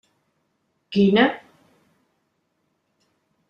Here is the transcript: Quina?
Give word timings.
Quina? 0.95 1.25